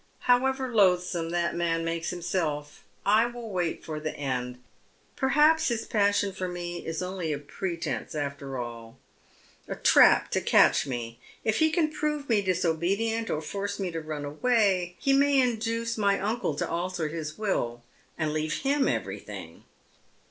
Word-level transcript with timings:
"However 0.21 0.73
loathsome 0.73 1.29
that 1.29 1.53
man 1.55 1.85
makes 1.85 2.09
himself, 2.09 2.81
I 3.05 3.27
will 3.27 3.51
wait 3.51 3.85
for 3.85 3.99
the 3.99 4.15
end. 4.17 4.57
Perhaps 5.15 5.67
his 5.67 5.85
passion 5.85 6.31
for 6.33 6.47
me 6.47 6.83
is 6.83 7.03
only 7.03 7.31
a 7.31 7.37
pretence, 7.37 8.15
after 8.15 8.57
all— 8.57 8.97
a 9.67 9.75
trap 9.75 10.31
to 10.31 10.41
catch 10.41 10.87
me. 10.87 11.19
If 11.43 11.57
he 11.59 11.69
can 11.69 11.91
prove 11.91 12.27
me 12.29 12.41
disobedient, 12.41 13.29
or 13.29 13.41
force 13.43 13.79
me 13.79 13.91
to 13.91 14.01
run 14.01 14.25
away, 14.25 14.97
ho 15.05 15.13
may 15.13 15.39
induce 15.39 15.99
my 15.99 16.19
uncle 16.19 16.55
to 16.55 16.67
alter 16.67 17.09
his 17.09 17.37
will, 17.37 17.83
and 18.17 18.33
leave 18.33 18.61
him 18.63 18.87
everything. 18.87 19.65